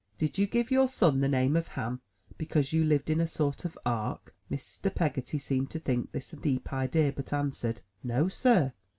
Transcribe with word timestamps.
"Did 0.17 0.39
you 0.39 0.47
give 0.47 0.71
your 0.71 0.87
son 0.87 1.19
the 1.19 1.27
name 1.27 1.55
of 1.55 1.67
Ham, 1.67 2.01
because 2.35 2.73
you 2.73 2.83
lived 2.83 3.11
in 3.11 3.21
a 3.21 3.27
sort 3.27 3.65
of 3.65 3.77
Ark?" 3.85 4.33
Mr. 4.51 4.91
Peggotty 4.91 5.37
seemed 5.37 5.69
to 5.69 5.79
think 5.79 6.09
it 6.11 6.33
a 6.33 6.37
deep 6.37 6.73
idea, 6.73 7.13
but 7.15 7.31
answered: 7.31 7.81
"No, 8.03 8.27
Sir. 8.27 8.73